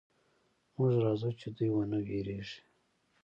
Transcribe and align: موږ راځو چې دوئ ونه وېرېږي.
موږ 0.75 0.93
راځو 1.03 1.29
چې 1.39 1.47
دوئ 1.55 1.69
ونه 1.73 1.99
وېرېږي. 2.07 2.59